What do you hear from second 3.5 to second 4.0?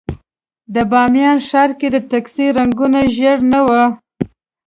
نه وو.